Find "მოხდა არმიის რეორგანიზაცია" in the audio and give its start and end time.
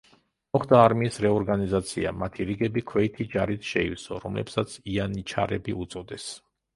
0.55-2.13